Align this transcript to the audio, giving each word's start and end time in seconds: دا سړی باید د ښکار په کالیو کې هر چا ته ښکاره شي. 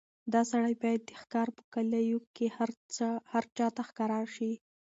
دا 0.33 0.41
سړی 0.51 0.73
باید 0.81 1.01
د 1.05 1.11
ښکار 1.21 1.47
په 1.57 1.63
کالیو 1.73 2.19
کې 2.35 2.45
هر 3.35 3.43
چا 3.57 3.67
ته 3.75 3.81
ښکاره 3.89 4.19
شي. 4.35 4.51